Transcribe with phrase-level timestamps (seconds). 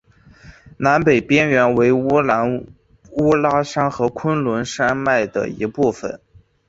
[0.77, 2.65] 南北边缘为乌兰
[3.11, 6.19] 乌拉山和昆仑山脉的一部分。